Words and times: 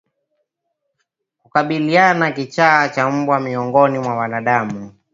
Kukabiliana 1.43 2.19
na 2.19 2.31
kichaa 2.31 2.89
cha 2.89 3.09
mbwa 3.11 3.39
miongoni 3.39 3.99
mwa 3.99 4.15
wanadamu 4.15 4.91